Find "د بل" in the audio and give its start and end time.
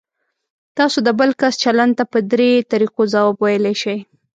1.07-1.29